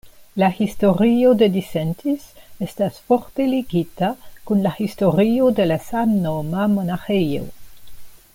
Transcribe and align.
La 0.43 0.47
historio 0.59 1.33
de 1.41 1.49
Disentis 1.57 2.23
estas 2.67 2.97
forte 3.11 3.47
ligita 3.51 4.11
kun 4.49 4.65
la 4.65 4.75
historio 4.79 5.53
de 5.61 5.69
la 5.73 5.79
samnoma 5.91 6.69
monaĥejo. 6.75 7.49